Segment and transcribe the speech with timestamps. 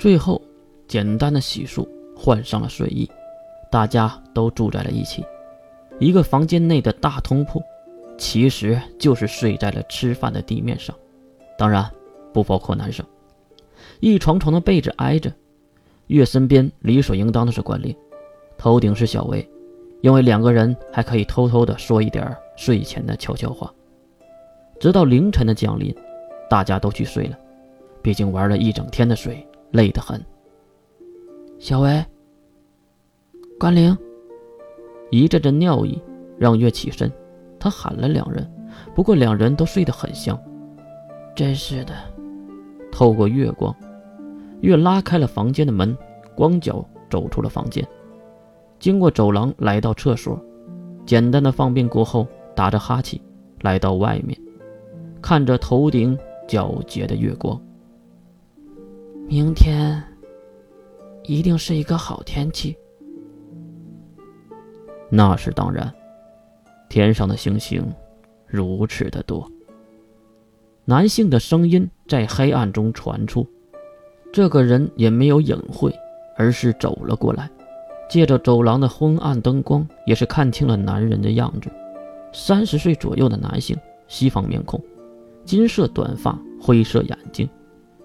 [0.00, 0.40] 最后，
[0.88, 3.06] 简单的洗漱，换上了睡衣，
[3.70, 5.22] 大家都住在了一起。
[5.98, 7.62] 一个房间内的大通铺，
[8.16, 10.96] 其实就是睡在了吃饭的地面上，
[11.58, 11.86] 当然
[12.32, 13.04] 不包括男生。
[14.00, 15.30] 一床床的被子挨着，
[16.06, 17.94] 月身边理所应当的是关灵，
[18.56, 19.46] 头顶是小薇，
[20.00, 23.70] 因为两个人还可以偷偷的说一点睡前的悄悄话。
[24.80, 25.94] 直到凌晨的降临，
[26.48, 27.38] 大家都去睡了，
[28.00, 30.20] 毕竟玩了一整天的水，累得很。
[31.58, 32.04] 小薇，
[33.58, 33.96] 关灵。
[35.10, 36.00] 一阵阵尿意
[36.38, 37.10] 让月起身，
[37.58, 38.48] 他喊了两人，
[38.94, 40.38] 不过两人都睡得很香。
[41.34, 41.94] 真是的。
[42.92, 43.74] 透过月光，
[44.60, 45.96] 月拉开了房间的门，
[46.36, 47.86] 光脚走出了房间，
[48.78, 50.40] 经过走廊来到厕所，
[51.04, 53.20] 简单的放便过后，打着哈气
[53.62, 54.40] 来到外面，
[55.20, 56.16] 看着头顶
[56.48, 57.60] 皎洁的月光。
[59.30, 60.02] 明天
[61.22, 62.76] 一定是一个好天气。
[65.08, 65.88] 那是当然，
[66.88, 67.80] 天上的星星
[68.44, 69.48] 如此的多。
[70.84, 73.46] 男性的声音在黑暗中传出，
[74.32, 75.94] 这个人也没有隐晦，
[76.36, 77.48] 而是走了过来，
[78.08, 81.70] 借着走廊的昏暗灯光，也是看清了男人的样子。
[82.32, 84.82] 三十岁左右的男性，西方面孔，
[85.44, 87.48] 金色短发，灰色眼睛，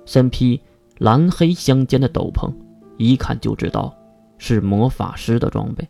[0.06, 0.62] 身披
[1.00, 2.54] 蓝黑相间的斗篷，
[2.98, 3.96] 一看就知道
[4.38, 5.88] 是魔法师的装备。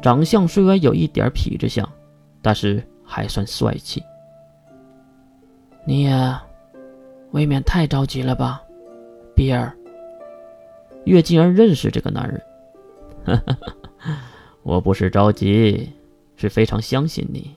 [0.00, 1.88] 长相虽然有一点痞子相，
[2.42, 4.02] 但是还算帅气。
[5.86, 6.34] 你也
[7.32, 8.62] 未免太着急了吧，
[9.34, 9.74] 比尔。
[11.04, 12.42] 月竟然认识这个男人，
[14.62, 15.92] 我不是着急，
[16.36, 17.54] 是非常相信你。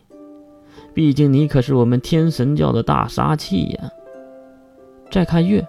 [0.94, 3.90] 毕竟你可是我们天神教的大杀器呀。
[5.10, 5.66] 再看月，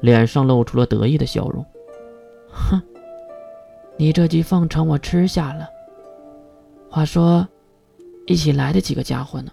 [0.00, 1.64] 脸上露出了得意的笑容。
[2.50, 2.80] 哼，
[3.96, 5.68] 你这记奉承我吃下了。
[6.90, 7.46] 话说，
[8.26, 9.52] 一起来的几个家伙呢？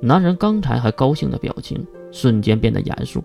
[0.00, 3.24] 男人刚才还高兴的表情瞬间变得严肃。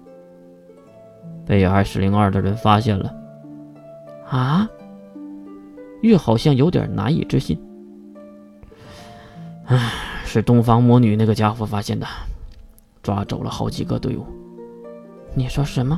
[1.46, 3.14] 被二十零二的人发现了。
[4.28, 4.70] 啊？
[6.02, 7.62] 月好像有点难以置信。
[9.66, 9.92] 唉，
[10.24, 12.08] 是东方魔女那个家伙发现的，
[13.04, 14.26] 抓走了好几个队伍。
[15.40, 15.98] 你说什么？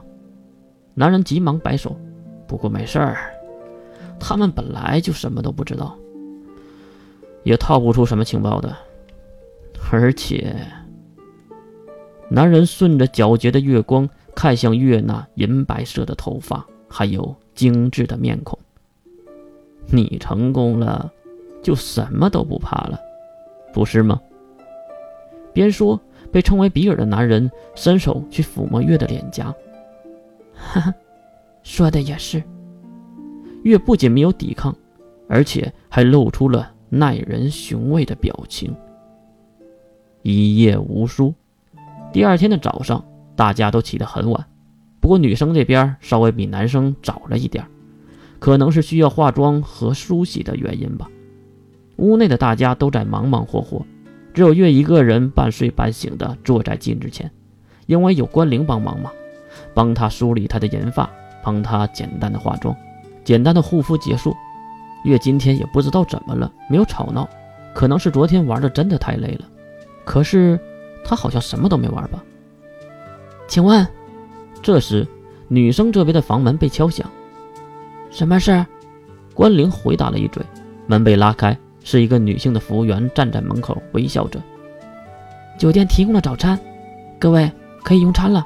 [0.93, 1.97] 男人急忙摆手。
[2.47, 3.33] 不过没事儿，
[4.19, 5.97] 他们本来就什么都不知道。
[7.41, 8.77] 也套不出什么情报的，
[9.91, 10.55] 而且，
[12.29, 18.59] 男人顺着皎洁的月光看向月那银白色的头发，还有精致的面孔。
[19.87, 21.11] 你成功了，
[21.63, 22.99] 就什么都不怕了，
[23.73, 24.21] 不是吗？
[25.51, 25.99] 边说，
[26.31, 29.53] 被称为比尔的男人伸手去抚摸月的脸颊。
[30.53, 30.93] 哈哈，
[31.63, 32.41] 说的也是。
[33.63, 34.75] 月不仅没有抵抗，
[35.27, 36.71] 而且还露出了。
[36.93, 38.75] 耐人寻味的表情。
[40.23, 41.33] 一夜无书。
[42.11, 43.01] 第二天的早上，
[43.33, 44.45] 大家都起得很晚，
[44.99, 47.65] 不过女生这边稍微比男生早了一点，
[48.39, 51.09] 可能是需要化妆和梳洗的原因吧。
[51.95, 53.85] 屋内的大家都在忙忙活活，
[54.33, 57.29] 只有月一个人半睡半醒的坐在镜子前，
[57.85, 59.11] 因为有关灵帮忙嘛，
[59.73, 61.09] 帮他梳理他的银发，
[61.43, 62.75] 帮他简单的化妆，
[63.23, 64.35] 简单的护肤结束。
[65.03, 67.27] 月今天也不知道怎么了，没有吵闹，
[67.73, 69.45] 可能是昨天玩的真的太累了。
[70.05, 70.59] 可是
[71.03, 72.23] 他好像什么都没玩吧？
[73.47, 73.85] 请问，
[74.61, 75.07] 这时
[75.47, 77.09] 女生这边的房门被敲响，
[78.11, 78.65] 什么事？
[79.33, 80.43] 关灵回答了一嘴，
[80.85, 84.41] 门被拉开，是一个女性的服务员站在门口微笑着。
[85.57, 86.59] 酒店提供了早餐，
[87.19, 87.51] 各位
[87.83, 88.45] 可以用餐了。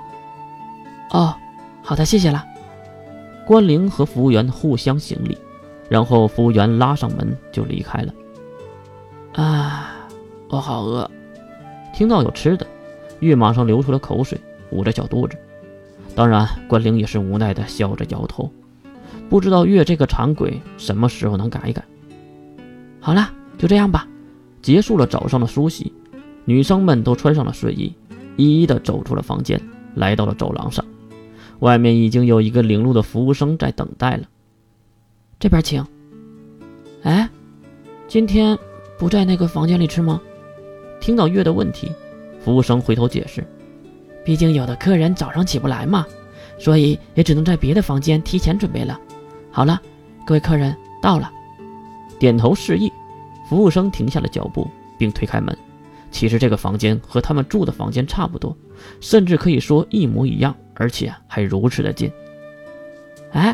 [1.12, 1.35] 哦，
[1.81, 2.44] 好的，谢谢了。
[3.46, 5.38] 关灵和服务员互相行礼。
[5.88, 8.13] 然后服务员拉上门就离开了。
[9.34, 9.96] 啊，
[10.50, 11.07] 我好饿！
[11.94, 12.66] 听到有吃的，
[13.19, 14.35] 月马上流出了口水，
[14.72, 15.38] 捂着小肚子。
[16.16, 18.49] 当然，关灵也是无奈的笑着摇头，
[19.29, 21.84] 不知道月这个馋鬼什么时候能改一改。
[23.05, 24.07] 好了，就这样吧。
[24.63, 25.93] 结束了早上的梳洗，
[26.43, 27.93] 女生们都穿上了睡衣，
[28.35, 29.61] 一一的走出了房间，
[29.93, 30.84] 来到了走廊上。
[31.59, 34.23] 外面已经有一个领路的服务生在等待了。
[35.37, 35.85] 这边请。
[37.03, 37.29] 哎，
[38.07, 38.57] 今天
[38.97, 40.19] 不在那个房间里吃吗？
[40.99, 41.91] 听到月的问题，
[42.43, 43.46] 服务生回头解释
[44.25, 46.08] ：“毕竟有的客人早上起不来嘛，
[46.58, 48.99] 所以也只能在别的房间提前准备了。”
[49.53, 49.79] 好了，
[50.25, 51.31] 各位客人到了。
[52.20, 52.91] 点头示意，
[53.50, 55.56] 服务生停下了脚步，并推开门。
[56.12, 58.56] 其实这个房间和他们住的房间差不多，
[59.02, 62.09] 甚至可以说一模一样，而且还如此的近。
[63.34, 63.53] 哎，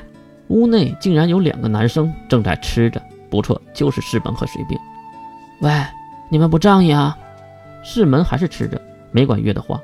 [0.49, 4.77] 屋内竟然有两个男生正在吃着，不错，就是世门和水兵。
[5.61, 5.71] 喂，
[6.29, 7.17] 你们不仗义啊？
[7.83, 8.79] 世门还是吃着，
[9.11, 9.81] 没管月的话，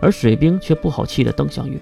[0.00, 1.78] 而水兵却不好气的瞪向月。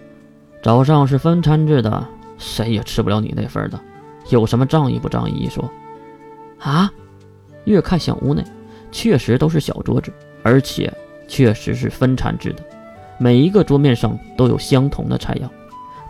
[0.63, 2.07] 早上是分餐制的，
[2.37, 3.81] 谁也吃不了你那份的，
[4.29, 5.71] 有什么仗义不仗义一说？
[6.59, 6.93] 啊？
[7.65, 8.45] 月看向屋内，
[8.93, 10.13] 确实都是小桌子，
[10.43, 10.93] 而且
[11.27, 12.63] 确实是分餐制的，
[13.19, 15.49] 每一个桌面上都有相同的菜肴。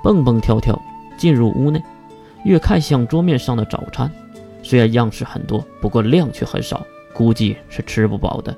[0.03, 0.81] 蹦蹦跳跳
[1.17, 1.83] 进入屋内，
[2.45, 4.11] 月看向桌面上的早餐，
[4.63, 8.55] 虽然样式很多，不过量却很少，估计是吃不饱的。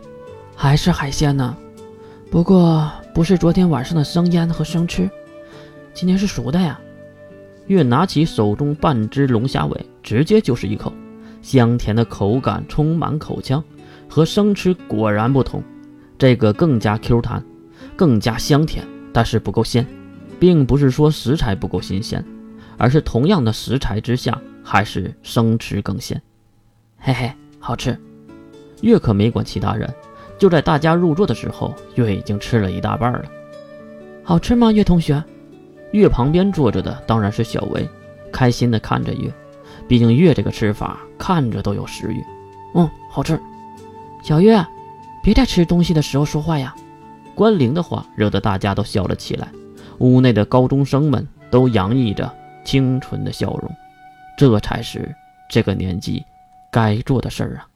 [0.55, 1.57] 还是海鲜呢？
[2.31, 5.09] 不过不是昨天晚上的生腌和生吃，
[5.95, 6.81] 今天是熟的呀。
[7.67, 10.93] 月拿起手中半只龙虾尾，直接就是一口，
[11.47, 13.63] 香甜的口感充满口腔，
[14.09, 15.63] 和生吃果然不同。
[16.19, 17.41] 这个更加 Q 弹，
[17.95, 19.87] 更加香甜，但是不够鲜。
[20.41, 22.23] 并不是说食材不够新鲜，
[22.77, 26.21] 而是同样的食材之下，还是生吃更鲜。
[26.99, 27.97] 嘿嘿，好吃。
[28.81, 29.89] 月可没管其他人，
[30.37, 33.25] 就在大家入座的时候，月已经吃了一大半了。
[34.25, 35.23] 好吃吗，月同学？
[35.93, 37.89] 月旁边坐着的当然是小薇，
[38.33, 39.33] 开心的看着月。
[39.89, 42.25] 毕竟月这个吃法看着都有食欲。
[42.75, 43.41] 嗯，好吃。
[44.23, 44.65] 小月，
[45.23, 46.75] 别在吃东西的时候说话呀。
[47.35, 49.49] 关灵的话惹得大家都笑了起来。
[49.99, 52.35] 屋内的高中生们都洋溢着
[52.65, 53.71] 清纯的笑容，
[54.37, 55.15] 这才是
[55.49, 56.25] 这个年纪
[56.71, 57.67] 该做的事儿啊。